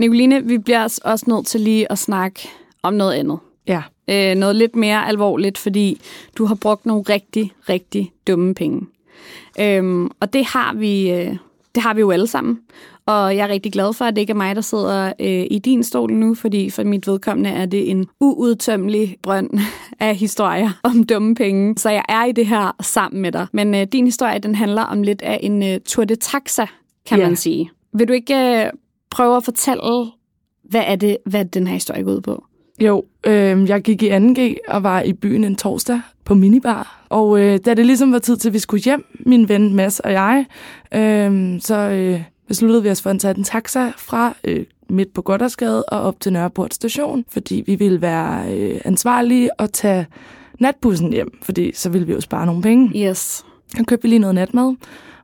Nicoline, 0.00 0.44
vi 0.44 0.58
bliver 0.58 0.98
også 1.04 1.24
nødt 1.28 1.46
til 1.46 1.60
lige 1.60 1.92
at 1.92 1.98
snakke 1.98 2.48
om 2.82 2.94
noget 2.94 3.12
andet. 3.14 3.38
Ja, 3.66 3.82
Øh, 4.12 4.34
noget 4.34 4.56
lidt 4.56 4.76
mere 4.76 5.08
alvorligt, 5.08 5.58
fordi 5.58 6.00
du 6.38 6.44
har 6.44 6.54
brugt 6.54 6.86
nogle 6.86 7.02
rigtig, 7.08 7.52
rigtig 7.68 8.12
dumme 8.26 8.54
penge. 8.54 8.86
Øhm, 9.60 10.10
og 10.20 10.32
det 10.32 10.44
har 10.44 10.74
vi, 10.74 11.10
øh, 11.10 11.36
det 11.74 11.82
har 11.82 11.94
vi 11.94 12.00
jo 12.00 12.10
alle 12.10 12.26
sammen. 12.26 12.58
Og 13.06 13.36
jeg 13.36 13.44
er 13.44 13.48
rigtig 13.48 13.72
glad 13.72 13.92
for, 13.92 14.04
at 14.04 14.14
det 14.16 14.20
ikke 14.20 14.30
er 14.30 14.34
mig, 14.34 14.56
der 14.56 14.60
sidder 14.62 15.12
øh, 15.20 15.46
i 15.50 15.58
din 15.64 15.82
stol 15.82 16.12
nu, 16.12 16.34
fordi 16.34 16.70
for 16.70 16.84
mit 16.84 17.06
vedkommende 17.06 17.50
er 17.50 17.66
det 17.66 17.90
en 17.90 18.06
uudtømmelig 18.20 19.16
brønd 19.22 19.50
af 20.00 20.16
historier 20.16 20.70
om 20.82 21.02
dumme 21.04 21.34
penge. 21.34 21.78
Så 21.78 21.90
jeg 21.90 22.04
er 22.08 22.24
i 22.24 22.32
det 22.32 22.46
her 22.46 22.76
sammen 22.82 23.22
med 23.22 23.32
dig. 23.32 23.46
Men 23.52 23.74
øh, 23.74 23.86
din 23.92 24.04
historie, 24.04 24.38
den 24.38 24.54
handler 24.54 24.82
om 24.82 25.02
lidt 25.02 25.22
af 25.22 25.40
en 25.42 25.62
øh, 25.62 25.80
tour 25.80 26.04
de 26.04 26.16
taxa, 26.16 26.66
kan 27.06 27.18
Ja. 27.18 27.26
man 27.26 27.36
sige. 27.36 27.70
Vil 27.92 28.08
du 28.08 28.12
ikke 28.12 28.34
øh, 28.64 28.70
prøve 29.10 29.36
at 29.36 29.44
fortælle, 29.44 30.06
hvad 30.64 30.82
er 30.86 30.96
det, 30.96 31.16
hvad 31.26 31.44
den 31.44 31.66
her 31.66 31.74
historie 31.74 32.02
går 32.02 32.12
ud 32.12 32.20
på? 32.20 32.44
Jo, 32.80 33.04
øh, 33.26 33.68
jeg 33.68 33.82
gik 33.82 34.02
i 34.02 34.10
2G 34.10 34.56
og 34.68 34.82
var 34.82 35.00
i 35.00 35.12
byen 35.12 35.44
en 35.44 35.56
torsdag 35.56 36.00
på 36.24 36.34
minibar. 36.34 37.04
Og 37.08 37.40
øh, 37.40 37.58
da 37.64 37.74
det 37.74 37.86
ligesom 37.86 38.12
var 38.12 38.18
tid 38.18 38.36
til, 38.36 38.48
at 38.48 38.52
vi 38.52 38.58
skulle 38.58 38.82
hjem, 38.82 39.04
min 39.26 39.48
ven 39.48 39.74
Mads 39.74 40.00
og 40.00 40.12
jeg, 40.12 40.46
øh, 40.94 41.60
så 41.60 41.76
øh, 41.76 42.22
besluttede 42.48 42.82
vi 42.82 42.90
os 42.90 43.02
for 43.02 43.10
at 43.10 43.20
tage 43.20 43.38
en 43.38 43.44
taxa 43.44 43.92
fra 43.96 44.34
øh, 44.44 44.64
midt 44.90 45.14
på 45.14 45.22
Goddersgade 45.22 45.84
og 45.84 46.00
op 46.00 46.20
til 46.20 46.32
Nørreport 46.32 46.74
station, 46.74 47.24
fordi 47.28 47.62
vi 47.66 47.74
ville 47.74 48.02
være 48.02 48.56
øh, 48.56 48.80
ansvarlige 48.84 49.60
og 49.60 49.72
tage 49.72 50.06
natbussen 50.60 51.12
hjem, 51.12 51.38
fordi 51.42 51.72
så 51.74 51.90
ville 51.90 52.06
vi 52.06 52.12
jo 52.12 52.20
spare 52.20 52.46
nogle 52.46 52.62
penge. 52.62 53.08
Yes. 53.08 53.44
Så 53.76 53.84
købte 53.86 54.02
vi 54.02 54.08
lige 54.08 54.18
noget 54.18 54.34
natmad, 54.34 54.74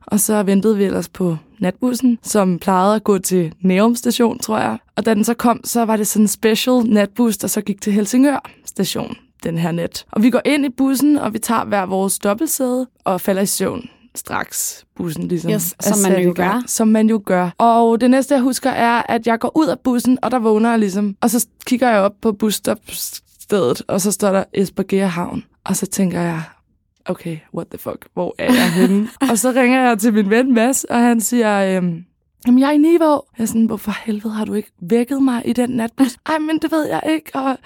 og 0.07 0.19
så 0.19 0.43
ventede 0.43 0.77
vi 0.77 0.83
ellers 0.83 1.09
på 1.09 1.37
natbussen, 1.59 2.19
som 2.23 2.59
plejede 2.59 2.95
at 2.95 3.03
gå 3.03 3.17
til 3.17 3.53
Nærum 3.61 3.95
station, 3.95 4.39
tror 4.39 4.59
jeg. 4.59 4.77
Og 4.95 5.05
da 5.05 5.13
den 5.13 5.23
så 5.23 5.33
kom, 5.33 5.61
så 5.63 5.85
var 5.85 5.97
det 5.97 6.07
sådan 6.07 6.23
en 6.23 6.27
special 6.27 6.83
natbus, 6.83 7.37
der 7.37 7.47
så 7.47 7.61
gik 7.61 7.81
til 7.81 7.93
Helsingør 7.93 8.49
station 8.65 9.15
den 9.43 9.57
her 9.57 9.71
nat. 9.71 10.05
Og 10.11 10.23
vi 10.23 10.29
går 10.29 10.41
ind 10.45 10.65
i 10.65 10.69
bussen, 10.69 11.17
og 11.17 11.33
vi 11.33 11.39
tager 11.39 11.65
hver 11.65 11.85
vores 11.85 12.19
dobbeltsæde 12.19 12.87
og 13.03 13.21
falder 13.21 13.41
i 13.41 13.45
søvn 13.45 13.89
straks 14.17 14.85
bussen 14.95 15.27
ligesom 15.27 15.51
Yes, 15.51 15.75
som 15.79 16.11
man 16.11 16.23
jo 16.23 16.33
gør. 16.35 16.63
Som 16.67 16.87
man 16.87 17.09
jo 17.09 17.21
gør. 17.25 17.49
Og 17.57 18.01
det 18.01 18.11
næste, 18.11 18.33
jeg 18.33 18.41
husker, 18.41 18.69
er, 18.69 19.01
at 19.09 19.27
jeg 19.27 19.39
går 19.39 19.57
ud 19.57 19.67
af 19.67 19.79
bussen, 19.79 20.17
og 20.21 20.31
der 20.31 20.39
vågner 20.39 20.69
jeg 20.69 20.79
ligesom. 20.79 21.15
Og 21.21 21.29
så 21.29 21.47
kigger 21.65 21.89
jeg 21.89 21.99
op 21.99 22.13
på 22.21 22.31
busstopstedet, 22.31 23.81
og 23.87 24.01
så 24.01 24.11
står 24.11 24.31
der 24.31 24.43
Esbjerg 24.53 25.11
Havn. 25.11 25.43
Og 25.63 25.75
så 25.75 25.85
tænker 25.85 26.21
jeg, 26.21 26.43
okay, 27.07 27.37
what 27.55 27.67
the 27.67 27.77
fuck, 27.77 28.05
hvor 28.13 28.35
er 28.37 28.53
jeg 28.53 28.73
henne? 28.73 29.09
og 29.31 29.37
så 29.37 29.51
ringer 29.51 29.87
jeg 29.87 29.99
til 29.99 30.13
min 30.13 30.29
ven 30.29 30.53
Mads, 30.53 30.83
og 30.83 30.99
han 30.99 31.21
siger, 31.21 31.77
øhm, 31.77 32.03
Jamen, 32.47 32.59
jeg 32.59 32.67
er 32.67 32.71
i 32.71 32.77
Niveau. 32.77 33.21
Jeg 33.37 33.43
er 33.43 33.45
sådan, 33.45 33.65
hvorfor 33.65 33.91
helvede 34.05 34.33
har 34.33 34.45
du 34.45 34.53
ikke 34.53 34.71
vækket 34.81 35.21
mig 35.21 35.41
i 35.45 35.53
den 35.53 35.69
natbus? 35.69 36.17
Ej, 36.25 36.37
men 36.37 36.59
det 36.59 36.71
ved 36.71 36.87
jeg 36.87 37.01
ikke. 37.09 37.31
Og 37.33 37.57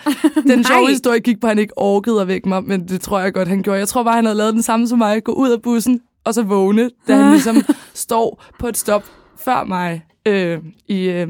den 0.48 0.64
sjove 0.68 0.90
historie 0.90 1.20
gik 1.20 1.42
på, 1.42 1.48
at 1.48 1.52
han 1.52 1.60
ikke 1.60 1.78
orkede 1.78 2.22
at 2.22 2.28
vække 2.28 2.50
mig, 2.50 2.64
men 2.64 2.88
det 2.88 3.02
tror 3.02 3.20
jeg 3.20 3.34
godt, 3.34 3.48
han 3.48 3.64
gjorde. 3.64 3.80
Jeg 3.80 3.88
tror 3.88 4.04
bare, 4.04 4.16
han 4.16 4.26
havde 4.26 4.38
lavet 4.38 4.54
den 4.54 4.62
samme 4.62 4.88
som 4.88 4.98
mig. 4.98 5.24
Gå 5.24 5.32
ud 5.32 5.50
af 5.50 5.62
bussen, 5.62 6.02
og 6.24 6.34
så 6.34 6.44
vågne, 6.44 6.90
da 7.08 7.16
han 7.16 7.32
ligesom 7.32 7.56
står 7.94 8.44
på 8.60 8.68
et 8.68 8.78
stop 8.78 9.06
før 9.38 9.64
mig 9.64 10.06
øh, 10.26 10.60
i, 10.88 11.10
øh, 11.10 11.28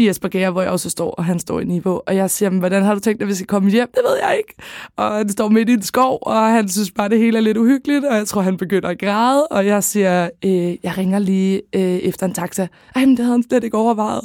i 0.00 0.08
Esbjerg, 0.08 0.52
hvor 0.52 0.62
jeg 0.62 0.70
også 0.70 0.90
står, 0.90 1.10
og 1.10 1.24
han 1.24 1.38
står 1.38 1.60
i 1.60 1.64
Niveau. 1.64 2.00
Og 2.06 2.16
jeg 2.16 2.30
siger, 2.30 2.50
"Men 2.50 2.58
hvordan 2.58 2.82
har 2.82 2.94
du 2.94 3.00
tænkt, 3.00 3.22
at 3.22 3.28
vi 3.28 3.34
skal 3.34 3.46
komme 3.46 3.70
hjem? 3.70 3.88
Det 3.94 4.02
ved 4.08 4.16
jeg 4.22 4.36
ikke. 4.38 4.54
Og 4.96 5.12
han 5.12 5.28
står 5.28 5.48
midt 5.48 5.68
i 5.68 5.72
en 5.72 5.82
skov, 5.82 6.18
og 6.22 6.50
han 6.50 6.68
synes 6.68 6.90
bare, 6.90 7.08
det 7.08 7.18
hele 7.18 7.36
er 7.38 7.42
lidt 7.42 7.56
uhyggeligt, 7.56 8.04
og 8.04 8.16
jeg 8.16 8.26
tror, 8.26 8.40
han 8.40 8.56
begynder 8.56 8.88
at 8.88 8.98
græde. 8.98 9.46
Og 9.46 9.66
jeg 9.66 9.84
siger, 9.84 10.28
øh, 10.44 10.52
jeg 10.82 10.98
ringer 10.98 11.18
lige 11.18 11.62
øh, 11.74 11.82
efter 11.82 12.26
en 12.26 12.34
taxa. 12.34 12.66
Ej, 12.94 13.00
men 13.04 13.10
det 13.10 13.18
havde 13.18 13.34
han 13.34 13.42
slet 13.42 13.64
ikke 13.64 13.76
overvejet. 13.76 14.24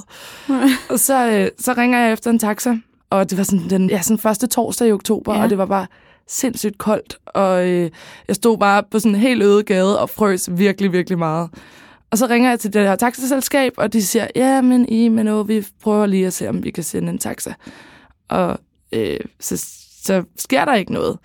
og 0.89 0.99
så, 0.99 1.27
øh, 1.31 1.47
så 1.59 1.73
ringer 1.77 1.99
jeg 1.99 2.13
efter 2.13 2.29
en 2.31 2.39
taxa, 2.39 2.75
og 3.09 3.29
det 3.29 3.37
var 3.37 3.43
sådan 3.43 3.69
den 3.69 3.89
ja, 3.89 4.01
sådan 4.01 4.17
første 4.17 4.47
torsdag 4.47 4.87
i 4.87 4.91
oktober, 4.91 5.35
ja. 5.35 5.43
og 5.43 5.49
det 5.49 5.57
var 5.57 5.65
bare 5.65 5.87
sindssygt 6.27 6.77
koldt, 6.77 7.17
og 7.25 7.67
øh, 7.67 7.89
jeg 8.27 8.35
stod 8.35 8.57
bare 8.57 8.83
på 8.91 8.99
sådan 8.99 9.15
en 9.15 9.21
helt 9.21 9.43
øde 9.43 9.63
gade 9.63 9.99
og 9.99 10.09
frøs 10.09 10.49
virkelig, 10.51 10.91
virkelig 10.91 11.17
meget. 11.19 11.49
Og 12.15 12.19
så 12.19 12.27
ringer 12.27 12.49
jeg 12.49 12.59
til 12.59 12.73
det 12.73 12.81
her 12.81 12.95
taxaselskab, 12.95 13.73
og 13.77 13.93
de 13.93 14.05
siger, 14.05 14.27
ja, 14.35 14.61
men 14.61 14.89
I, 14.89 15.07
men 15.07 15.27
oh, 15.27 15.47
vi 15.47 15.65
prøver 15.83 16.05
lige 16.05 16.27
at 16.27 16.33
se, 16.33 16.49
om 16.49 16.63
vi 16.63 16.71
kan 16.71 16.83
sende 16.83 17.09
en 17.09 17.17
taxa. 17.17 17.53
Og 18.27 18.59
øh, 18.91 19.19
så, 19.39 19.65
så 20.03 20.23
sker 20.37 20.65
der 20.65 20.75
ikke 20.75 20.93
noget. 20.93 21.17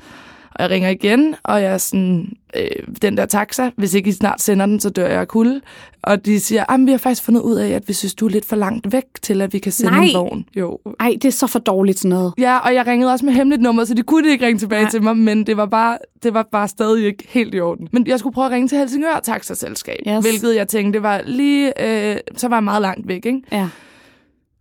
Jeg 0.60 0.70
ringer 0.70 0.88
igen, 0.88 1.34
og 1.42 1.62
jeg 1.62 1.72
er 1.72 1.78
sådan, 1.78 2.28
øh, 2.56 2.62
den 3.02 3.16
der 3.16 3.26
taxa, 3.26 3.70
hvis 3.76 3.94
ikke 3.94 4.08
I 4.08 4.12
snart 4.12 4.40
sender 4.40 4.66
den, 4.66 4.80
så 4.80 4.90
dør 4.90 5.06
jeg 5.08 5.20
af 5.20 5.28
kulde. 5.28 5.60
Og 6.02 6.26
de 6.26 6.40
siger, 6.40 6.72
at 6.72 6.80
vi 6.86 6.90
har 6.90 6.98
faktisk 6.98 7.22
fundet 7.22 7.40
ud 7.40 7.54
af, 7.56 7.68
at 7.70 7.88
vi 7.88 7.92
synes, 7.92 8.14
du 8.14 8.26
er 8.26 8.30
lidt 8.30 8.44
for 8.44 8.56
langt 8.56 8.92
væk 8.92 9.04
til, 9.22 9.42
at 9.42 9.52
vi 9.52 9.58
kan 9.58 9.72
sende 9.72 9.92
Nej. 9.92 10.04
en 10.04 10.14
vogn. 10.14 10.44
Jo. 10.56 10.78
Ej, 11.00 11.12
det 11.22 11.24
er 11.24 11.30
så 11.32 11.46
for 11.46 11.58
dårligt 11.58 11.98
sådan 11.98 12.08
noget. 12.08 12.32
Ja, 12.38 12.58
og 12.58 12.74
jeg 12.74 12.86
ringede 12.86 13.12
også 13.12 13.24
med 13.26 13.32
hemmeligt 13.32 13.62
nummer, 13.62 13.84
så 13.84 13.94
de 13.94 14.02
kunne 14.02 14.28
ikke 14.30 14.46
ringe 14.46 14.58
tilbage 14.58 14.82
ja. 14.82 14.88
til 14.88 15.02
mig, 15.02 15.16
men 15.16 15.46
det 15.46 15.56
var, 15.56 15.66
bare, 15.66 15.98
det 16.22 16.34
var 16.34 16.48
bare 16.52 16.68
stadig 16.68 17.06
ikke 17.06 17.24
helt 17.28 17.54
i 17.54 17.60
orden. 17.60 17.88
Men 17.92 18.06
jeg 18.06 18.18
skulle 18.18 18.34
prøve 18.34 18.46
at 18.46 18.52
ringe 18.52 18.68
til 18.68 18.78
Helsingør 18.78 19.20
Taxaselskab, 19.22 19.96
Yes. 20.08 20.24
hvilket 20.24 20.56
jeg 20.56 20.68
tænkte, 20.68 20.96
det 20.96 21.02
var 21.02 21.22
lige, 21.26 21.82
øh, 21.86 22.16
så 22.36 22.48
var 22.48 22.56
jeg 22.56 22.64
meget 22.64 22.82
langt 22.82 23.08
væk, 23.08 23.26
ikke? 23.26 23.40
Ja. 23.52 23.68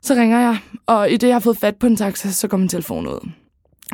Så 0.02 0.14
ringer 0.14 0.40
jeg, 0.40 0.58
og 0.86 1.12
i 1.12 1.18
det, 1.18 1.28
jeg 1.28 1.36
har 1.36 1.40
fået 1.40 1.58
fat 1.58 1.76
på 1.76 1.88
en 1.88 1.96
taxa, 1.96 2.32
så 2.32 2.48
går 2.48 2.58
min 2.58 2.68
telefon 2.70 3.08
ud. 3.08 3.30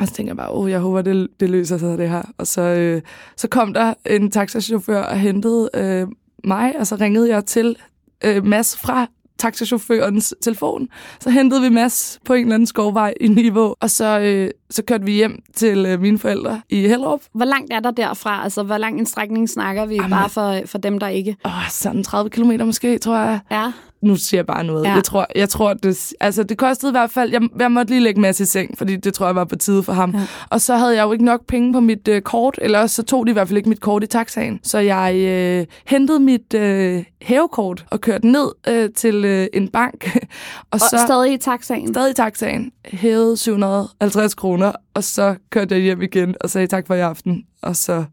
Og 0.00 0.08
så 0.08 0.14
tænker 0.14 0.30
jeg 0.30 0.36
bare, 0.36 0.50
åh, 0.50 0.70
jeg 0.70 0.80
håber, 0.80 1.02
det, 1.02 1.28
det 1.40 1.50
løser 1.50 1.78
sig, 1.78 1.98
det 1.98 2.10
her. 2.10 2.22
Og 2.38 2.46
så, 2.46 2.60
øh, 2.62 3.02
så 3.36 3.48
kom 3.48 3.74
der 3.74 3.94
en 4.06 4.30
taxachauffør 4.30 5.02
og 5.02 5.18
hentede 5.18 5.70
øh, 5.74 6.06
mig, 6.44 6.78
og 6.78 6.86
så 6.86 6.96
ringede 6.96 7.28
jeg 7.28 7.44
til 7.44 7.76
øh, 8.24 8.46
Mads 8.46 8.76
fra 8.76 9.06
taxachaufførens 9.38 10.34
telefon. 10.42 10.88
Så 11.20 11.30
hentede 11.30 11.62
vi 11.62 11.68
Mads 11.68 12.20
på 12.24 12.34
en 12.34 12.40
eller 12.40 12.54
anden 12.54 12.66
skovvej 12.66 13.14
i 13.20 13.28
Niveau, 13.28 13.74
og 13.80 13.90
så, 13.90 14.20
øh, 14.20 14.50
så 14.70 14.82
kørte 14.82 15.04
vi 15.04 15.12
hjem 15.12 15.42
til 15.54 15.86
øh, 15.86 16.00
mine 16.00 16.18
forældre 16.18 16.60
i 16.68 16.80
Hellerup. 16.80 17.20
Hvor 17.34 17.44
langt 17.44 17.72
er 17.72 17.80
der 17.80 17.90
derfra? 17.90 18.44
Altså, 18.44 18.62
hvor 18.62 18.78
lang 18.78 18.98
en 18.98 19.06
strækning 19.06 19.48
snakker 19.48 19.86
vi, 19.86 19.94
Jamen. 19.94 20.10
bare 20.10 20.28
for, 20.28 20.60
for 20.66 20.78
dem, 20.78 20.98
der 20.98 21.08
ikke... 21.08 21.36
Åh, 21.44 21.68
sådan 21.70 22.04
30 22.04 22.30
kilometer 22.30 22.64
måske, 22.64 22.98
tror 22.98 23.16
jeg. 23.16 23.40
Ja. 23.50 23.72
Nu 24.06 24.16
siger 24.16 24.38
jeg 24.38 24.46
bare 24.46 24.64
noget. 24.64 24.84
Ja. 24.84 24.94
Jeg 24.94 25.04
tror, 25.04 25.26
jeg 25.36 25.48
tror 25.48 25.74
det, 25.74 26.12
altså 26.20 26.42
det 26.42 26.58
kostede 26.58 26.90
i 26.90 26.92
hvert 26.92 27.10
fald, 27.10 27.30
jeg, 27.32 27.42
jeg 27.58 27.72
måtte 27.72 27.92
lige 27.92 28.00
lægge 28.02 28.20
Mads 28.20 28.40
i 28.40 28.44
seng, 28.44 28.78
fordi 28.78 28.96
det 28.96 29.14
tror 29.14 29.26
jeg 29.26 29.34
var 29.34 29.44
på 29.44 29.56
tide 29.56 29.82
for 29.82 29.92
ham. 29.92 30.10
Ja. 30.10 30.18
Ja. 30.18 30.24
Og 30.50 30.60
så 30.60 30.76
havde 30.76 30.96
jeg 30.96 31.02
jo 31.02 31.12
ikke 31.12 31.24
nok 31.24 31.46
penge 31.46 31.72
på 31.72 31.80
mit 31.80 32.08
øh, 32.08 32.22
kort, 32.22 32.58
eller 32.62 32.78
også 32.78 32.96
så 32.96 33.02
tog 33.02 33.26
de 33.26 33.30
i 33.30 33.32
hvert 33.32 33.48
fald 33.48 33.56
ikke 33.56 33.68
mit 33.68 33.80
kort 33.80 34.02
i 34.02 34.06
taxaen. 34.06 34.60
Så 34.62 34.78
jeg 34.78 35.14
øh, 35.16 35.66
hentede 35.86 36.20
mit 36.20 36.54
øh, 36.54 37.04
hævekort 37.22 37.84
og 37.90 38.00
kørte 38.00 38.26
ned 38.26 38.48
øh, 38.68 38.90
til 38.96 39.24
øh, 39.24 39.46
en 39.52 39.68
bank. 39.68 40.04
og, 40.16 40.20
Og 40.70 40.80
så 40.80 41.02
stadig 41.06 41.32
i 41.32 41.36
taxaen. 41.38 41.94
stadig 41.94 42.10
i 42.10 42.14
taxaen, 42.14 42.72
hævede 42.84 43.36
750 43.36 44.34
kroner, 44.34 44.72
og 44.96 45.04
så 45.04 45.36
kørte 45.50 45.74
jeg 45.74 45.82
hjem 45.82 46.02
igen 46.02 46.34
og 46.40 46.50
sagde 46.50 46.66
tak 46.66 46.86
for 46.86 46.94
i 46.94 47.00
aften, 47.00 47.44
og 47.62 47.76
så 47.76 48.04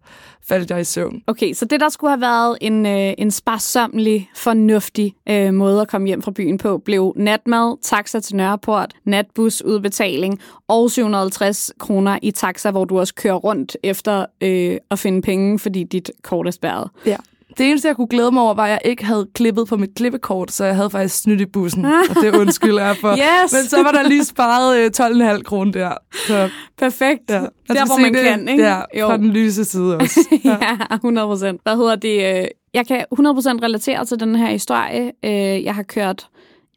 faldt 0.48 0.72
jeg 0.72 0.82
i 0.82 0.84
søvn. 0.84 1.22
Okay, 1.28 1.54
så 1.54 1.66
det 1.66 1.80
der 1.80 1.90
skulle 1.90 2.12
have 2.12 2.22
været 2.22 2.58
en, 2.62 2.86
øh, 2.86 3.14
en 3.18 3.32
sparsomlig, 3.32 4.30
fornuftig 4.36 5.16
øh, 5.30 5.54
måde 5.54 5.82
at 5.82 5.88
komme 5.88 6.08
hjem 6.08 6.22
fra 6.22 6.32
byen 6.32 6.58
på, 6.58 6.78
blev 6.78 7.14
natmad, 7.16 7.78
taxa 7.82 8.20
til 8.20 8.36
Nørreport, 8.36 8.94
natbus, 9.06 9.62
udbetaling 9.62 10.40
og 10.68 10.92
750 10.92 11.72
kroner 11.80 12.20
i 12.22 12.32
taxa, 12.32 12.72
hvor 12.72 12.86
du 12.86 13.00
også 13.00 13.16
kører 13.16 13.36
rundt 13.36 13.78
efter 13.84 14.26
øh, 14.42 14.78
at 14.92 15.00
finde 15.00 15.22
penge, 15.22 15.60
fordi 15.60 15.84
dit 15.84 16.12
kort 16.24 16.48
er 16.48 16.52
spærret. 16.52 16.90
Ja. 17.06 17.18
Det 17.58 17.70
eneste, 17.70 17.88
jeg 17.88 17.96
kunne 17.96 18.08
glæde 18.08 18.32
mig 18.32 18.44
over, 18.44 18.54
var, 18.54 18.66
at 18.66 18.70
jeg 18.72 18.80
ikke 18.86 19.06
havde 19.06 19.28
klippet 19.36 19.68
på 19.68 19.78
mit 19.78 19.90
klippekort, 19.96 20.52
så 20.52 20.66
jeg 20.66 20.76
havde 20.76 20.90
faktisk 20.90 21.22
snydt 21.22 21.42
i 21.42 21.46
bussen, 21.46 21.86
og 21.86 22.16
det 22.22 22.36
undskylder 22.42 22.86
jeg 22.86 22.98
for. 22.98 23.12
Yes! 23.12 23.54
Men 23.54 23.64
så 23.64 23.84
var 23.84 23.92
der 23.92 24.04
lige 24.10 24.24
sparet 24.26 24.78
øh, 24.78 25.36
12,5 25.36 25.42
kroner 25.44 25.72
der. 25.72 25.92
Så, 26.28 26.50
Perfekt. 26.78 27.22
ja. 27.30 27.34
Der, 27.36 27.48
skal 27.70 27.86
hvor 27.86 27.98
man 28.02 28.14
det, 28.14 28.22
kan, 28.24 28.48
ikke? 28.48 28.64
Ja, 28.64 28.82
Jo. 29.00 29.08
fra 29.08 29.18
den 29.18 29.28
lyse 29.30 29.66
side 29.66 29.98
også. 29.98 30.20
ja, 30.46 30.96
100 30.96 31.28
procent. 31.28 31.62
Hvad 31.64 31.76
hedder 31.76 31.96
det? 31.96 32.40
øh, 32.42 32.48
Jeg 32.74 32.88
kan 32.88 33.06
100 33.12 33.34
procent 33.36 33.64
relatere 33.64 34.06
til 34.06 34.20
den 34.20 34.36
her 34.36 34.48
historie. 34.48 35.12
Øh, 35.26 35.64
Jeg 35.64 35.76
har 35.76 35.84
kørt 35.84 36.28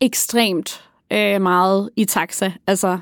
ekstremt 0.00 0.84
øh, 1.12 1.42
meget 1.42 1.90
i 1.96 2.04
taxa. 2.04 2.52
Altså 2.66 2.98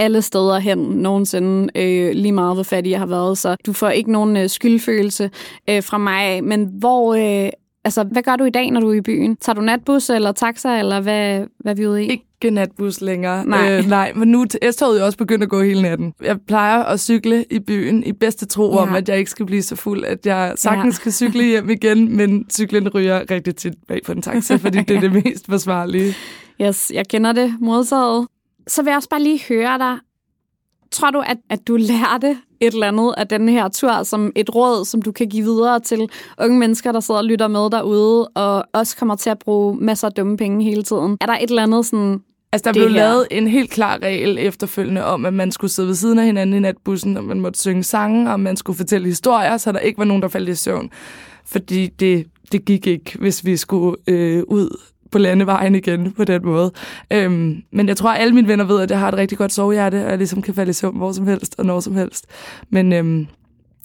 alle 0.00 0.22
steder 0.22 0.58
hen 0.58 0.78
nogensinde, 0.78 1.68
øh, 1.74 2.12
lige 2.14 2.32
meget 2.32 2.56
hvor 2.56 2.62
fattig 2.62 2.90
jeg 2.90 2.98
har 2.98 3.06
været. 3.06 3.38
Så 3.38 3.56
du 3.66 3.72
får 3.72 3.88
ikke 3.88 4.12
nogen 4.12 4.36
øh, 4.36 4.48
skyldfølelse 4.48 5.30
øh, 5.70 5.82
fra 5.82 5.98
mig. 5.98 6.44
Men 6.44 6.68
hvor... 6.78 7.14
Øh, 7.14 7.50
altså, 7.84 8.04
hvad 8.04 8.22
gør 8.22 8.36
du 8.36 8.44
i 8.44 8.50
dag, 8.50 8.70
når 8.70 8.80
du 8.80 8.90
er 8.90 8.94
i 8.94 9.00
byen? 9.00 9.36
Tager 9.36 9.54
du 9.54 9.60
natbus 9.60 10.10
eller 10.10 10.32
taxa, 10.32 10.78
eller 10.78 11.00
hvad, 11.00 11.44
hvad 11.58 11.72
er 11.72 11.76
vi 11.76 11.86
ude 11.86 12.04
i? 12.04 12.10
Ikke 12.10 12.50
natbus 12.50 13.00
længere. 13.00 13.46
Nej. 13.46 13.78
Øh, 13.78 13.88
nej, 13.88 14.12
men 14.16 14.28
nu 14.28 14.46
er 14.62 14.70
S-toget 14.70 15.00
jo 15.00 15.04
også 15.04 15.18
begyndt 15.18 15.42
at 15.42 15.48
gå 15.48 15.62
hele 15.62 15.82
natten. 15.82 16.12
Jeg 16.22 16.36
plejer 16.46 16.82
at 16.82 17.00
cykle 17.00 17.44
i 17.50 17.58
byen 17.58 18.04
i 18.04 18.12
bedste 18.12 18.46
tro 18.46 18.72
ja. 18.72 18.78
om, 18.78 18.94
at 18.94 19.08
jeg 19.08 19.18
ikke 19.18 19.30
skal 19.30 19.46
blive 19.46 19.62
så 19.62 19.76
fuld, 19.76 20.04
at 20.04 20.26
jeg 20.26 20.52
sagtens 20.56 20.98
ja. 20.98 21.02
kan 21.02 21.12
cykle 21.12 21.44
hjem 21.44 21.70
igen, 21.70 22.16
men 22.16 22.46
cyklen 22.50 22.88
ryger 22.88 23.30
rigtig 23.30 23.56
tit 23.56 23.74
bag 23.88 24.00
på 24.06 24.12
en 24.12 24.22
taxa, 24.22 24.56
fordi 24.56 24.78
det 24.78 24.96
er 24.96 25.00
det 25.00 25.12
mest 25.24 25.46
forsvarlige. 25.46 26.14
Yes, 26.62 26.92
jeg 26.94 27.08
kender 27.08 27.32
det 27.32 27.54
modtaget. 27.60 28.26
Så 28.68 28.82
vil 28.82 28.90
jeg 28.90 28.96
også 28.96 29.08
bare 29.08 29.22
lige 29.22 29.42
høre 29.48 29.78
dig. 29.78 29.98
Tror 30.92 31.10
du, 31.10 31.18
at, 31.26 31.36
at 31.50 31.68
du 31.68 31.76
lærte 31.76 32.38
et 32.60 32.74
eller 32.74 32.88
andet 32.88 33.14
af 33.16 33.28
den 33.28 33.48
her 33.48 33.68
tur 33.68 34.02
som 34.02 34.32
et 34.36 34.54
råd, 34.54 34.84
som 34.84 35.02
du 35.02 35.12
kan 35.12 35.28
give 35.28 35.42
videre 35.44 35.80
til 35.80 36.08
unge 36.40 36.58
mennesker, 36.58 36.92
der 36.92 37.00
sidder 37.00 37.20
og 37.20 37.24
lytter 37.24 37.48
med 37.48 37.70
derude, 37.70 38.28
og 38.28 38.64
også 38.72 38.96
kommer 38.96 39.16
til 39.16 39.30
at 39.30 39.38
bruge 39.38 39.76
masser 39.76 40.06
af 40.08 40.12
dumme 40.12 40.36
penge 40.36 40.64
hele 40.64 40.82
tiden? 40.82 41.16
Er 41.20 41.26
der 41.26 41.32
et 41.38 41.50
eller 41.50 41.62
andet 41.62 41.86
sådan... 41.86 42.20
Altså, 42.52 42.64
der 42.64 42.72
Det 42.72 42.80
blev 42.80 42.88
her. 42.88 42.96
lavet 42.96 43.26
en 43.30 43.48
helt 43.48 43.70
klar 43.70 43.98
regel 44.02 44.38
efterfølgende 44.40 45.04
om, 45.04 45.26
at 45.26 45.34
man 45.34 45.52
skulle 45.52 45.70
sidde 45.70 45.88
ved 45.88 45.94
siden 45.94 46.18
af 46.18 46.24
hinanden 46.26 46.56
i 46.56 46.58
natbussen, 46.58 47.16
og 47.16 47.24
man 47.24 47.40
måtte 47.40 47.60
synge 47.60 47.82
sange, 47.82 48.32
og 48.32 48.40
man 48.40 48.56
skulle 48.56 48.76
fortælle 48.76 49.06
historier, 49.06 49.56
så 49.56 49.72
der 49.72 49.78
ikke 49.78 49.98
var 49.98 50.04
nogen, 50.04 50.22
der 50.22 50.28
faldt 50.28 50.48
i 50.48 50.54
søvn. 50.54 50.90
Fordi 51.46 51.86
det, 51.86 52.26
det 52.52 52.64
gik 52.64 52.86
ikke, 52.86 53.18
hvis 53.18 53.44
vi 53.44 53.56
skulle 53.56 53.96
øh, 54.06 54.42
ud 54.48 54.76
på 55.10 55.18
landevejen 55.18 55.74
igen 55.74 56.12
på 56.12 56.24
den 56.24 56.44
måde. 56.44 56.72
Øhm, 57.12 57.62
men 57.72 57.88
jeg 57.88 57.96
tror, 57.96 58.10
at 58.10 58.20
alle 58.20 58.34
mine 58.34 58.48
venner 58.48 58.64
ved, 58.64 58.80
at 58.80 58.90
jeg 58.90 58.98
har 58.98 59.08
et 59.08 59.14
rigtig 59.14 59.38
godt 59.38 59.52
sovehjerte, 59.52 60.04
og 60.04 60.10
jeg 60.10 60.18
ligesom 60.18 60.42
kan 60.42 60.54
falde 60.54 60.70
i 60.70 60.72
søvn 60.72 60.96
hvor 60.96 61.12
som 61.12 61.26
helst 61.26 61.54
og 61.58 61.66
når 61.66 61.80
som 61.80 61.94
helst. 61.96 62.26
Men 62.70 62.92
øhm, 62.92 63.26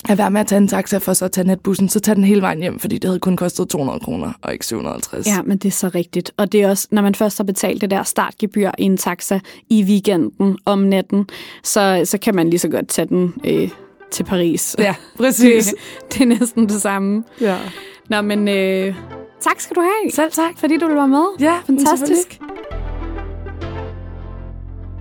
at 0.10 0.18
være 0.18 0.32
med 0.32 0.42
at 0.42 0.48
tage 0.48 0.58
en 0.58 0.68
taxa 0.68 0.98
for 0.98 1.14
så 1.14 1.26
at 1.26 1.32
tage 1.32 1.48
natbussen, 1.48 1.90
så 1.90 2.00
tage 2.00 2.16
den 2.16 2.24
hele 2.24 2.42
vejen 2.42 2.60
hjem, 2.60 2.80
fordi 2.80 2.98
det 2.98 3.08
havde 3.08 3.20
kun 3.20 3.38
kostet 3.38 3.70
200 3.70 4.00
kroner 4.00 4.34
og 4.42 4.54
ikke 4.54 4.66
750. 4.66 5.28
Ja, 5.28 5.42
men 5.42 5.58
det 5.58 5.68
er 5.70 5.72
så 5.74 5.90
rigtigt. 5.96 6.32
Og 6.38 6.52
det 6.52 6.62
er 6.62 6.70
også, 6.70 6.88
når 6.92 7.02
man 7.02 7.16
først 7.16 7.38
har 7.38 7.44
betalt 7.44 7.82
det 7.82 7.92
der 7.92 8.04
startgebyr 8.04 8.72
i 8.78 8.84
en 8.84 8.98
taxa 8.98 9.40
i 9.70 9.84
weekenden 9.84 10.58
om 10.66 10.80
natten, 10.80 11.28
så, 11.64 12.02
så 12.06 12.18
kan 12.18 12.36
man 12.36 12.50
lige 12.50 12.60
så 12.60 12.70
godt 12.70 12.88
tage 12.88 13.08
den 13.08 13.34
øh, 13.46 13.70
til 14.12 14.24
Paris. 14.24 14.76
ja 14.80 14.96
præcis. 15.18 15.66
Det, 15.66 15.76
det 16.14 16.22
er 16.22 16.26
næsten 16.26 16.70
det 16.70 16.82
samme. 16.82 17.24
Ja. 17.42 17.58
Nå, 18.10 18.22
men 18.22 18.48
øh, 18.48 18.96
tak 19.48 19.60
skal 19.60 19.76
du 19.76 19.82
have. 19.82 20.12
Selv 20.12 20.32
tak. 20.32 20.58
Fordi 20.58 20.78
du 20.78 20.88
være 20.88 21.08
med. 21.08 21.26
Ja, 21.40 21.58
Fantastisk. 21.66 22.40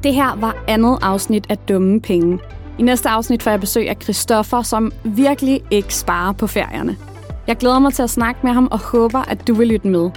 Det 0.03 0.15
her 0.15 0.37
var 0.37 0.57
andet 0.69 0.99
afsnit 1.03 1.47
af 1.49 1.59
Dumme 1.59 2.01
Penge. 2.01 2.39
I 2.79 2.83
næste 2.83 3.09
afsnit 3.09 3.43
får 3.43 3.51
jeg 3.51 3.61
besøg 3.61 3.89
af 3.89 3.97
Christoffer, 4.03 4.63
som 4.63 4.93
virkelig 5.05 5.63
ikke 5.71 5.95
sparer 5.95 6.33
på 6.33 6.47
ferierne. 6.47 6.97
Jeg 7.47 7.57
glæder 7.57 7.79
mig 7.79 7.93
til 7.93 8.03
at 8.03 8.11
snakke 8.11 8.41
med 8.45 8.53
ham 8.53 8.69
og 8.71 8.79
håber, 8.79 9.19
at 9.19 9.49
du 9.49 9.55
vil 9.55 9.69
lytte 9.69 9.89
med. 9.89 10.11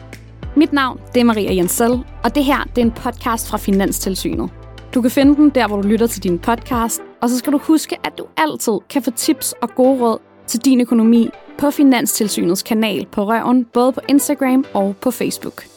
Mit 0.56 0.74
navn 0.74 1.00
det 1.14 1.20
er 1.20 1.24
Maria 1.24 1.56
Jensel, 1.56 2.04
og 2.24 2.36
det 2.36 2.44
her 2.44 2.64
det 2.76 2.82
er 2.82 2.86
en 2.86 2.92
podcast 2.92 3.50
fra 3.50 3.58
Finanstilsynet. 3.58 4.50
Du 4.94 5.02
kan 5.02 5.12
finde 5.12 5.36
den 5.36 5.50
der, 5.50 5.68
hvor 5.68 5.82
du 5.82 5.88
lytter 5.88 6.08
til 6.08 6.24
din 6.24 6.40
podcast, 6.40 7.02
og 7.22 7.30
så 7.30 7.38
skal 7.38 7.54
du 7.54 7.58
huske, 7.58 7.98
at 8.04 8.18
du 8.18 8.26
altid 8.38 8.74
kan 8.90 9.04
få 9.04 9.12
tips 9.12 9.54
og 9.62 9.76
gode 9.76 10.02
råd 10.02 10.18
til 10.48 10.60
din 10.60 10.82
økonomi 10.82 11.30
på 11.58 11.72
Finanstilsynets 11.72 12.64
kanal 12.64 13.06
på 13.12 13.24
Røven, 13.24 13.66
både 13.66 13.94
på 13.94 14.02
Instagram 14.10 14.66
og 14.74 14.96
på 15.02 15.12
Facebook. 15.12 15.77